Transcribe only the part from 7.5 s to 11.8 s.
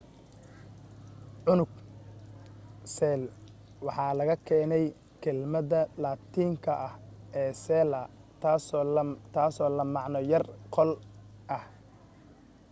cella taasoo la macno ah qol yar